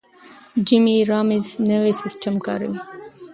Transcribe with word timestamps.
جیمي 0.67 0.97
رامیرز 1.09 1.49
نوی 1.69 1.93
سیستم 2.01 2.35
کاروي. 2.45 2.79